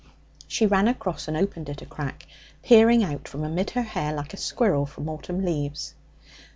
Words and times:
She 0.47 0.65
ran 0.65 0.87
across 0.87 1.27
and 1.27 1.37
opened 1.37 1.69
it 1.69 1.83
a 1.83 1.85
crack, 1.85 2.25
peering 2.63 3.03
out 3.03 3.27
from 3.27 3.43
amid 3.43 3.69
her 3.69 3.83
hair 3.83 4.11
like 4.13 4.33
a 4.33 4.37
squirrel 4.37 4.87
from 4.87 5.07
autumn 5.07 5.45
leaves. 5.45 5.93